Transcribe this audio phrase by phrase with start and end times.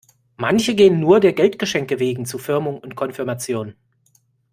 [0.35, 3.75] Manche gehen nur der Geldgeschenke wegen zu Firmung und Konfirmation.